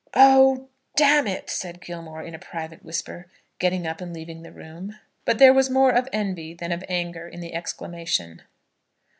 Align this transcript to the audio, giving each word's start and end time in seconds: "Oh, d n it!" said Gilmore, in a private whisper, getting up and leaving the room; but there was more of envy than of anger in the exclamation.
"Oh, 0.15 0.67
d 0.95 1.03
n 1.03 1.27
it!" 1.27 1.47
said 1.51 1.79
Gilmore, 1.79 2.23
in 2.23 2.33
a 2.33 2.39
private 2.39 2.83
whisper, 2.83 3.27
getting 3.59 3.85
up 3.85 4.01
and 4.01 4.11
leaving 4.15 4.41
the 4.41 4.51
room; 4.51 4.97
but 5.25 5.37
there 5.37 5.53
was 5.53 5.69
more 5.69 5.91
of 5.91 6.09
envy 6.11 6.55
than 6.55 6.71
of 6.71 6.83
anger 6.89 7.27
in 7.27 7.39
the 7.39 7.53
exclamation. 7.53 8.41